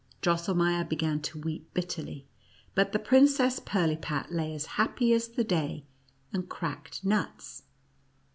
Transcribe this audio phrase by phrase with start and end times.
[0.23, 2.25] Drosselmeier began to weep bitterly,
[2.73, 5.85] but the Princess Pirlipat lay as happy as the day,
[6.33, 7.61] and cracked nuts.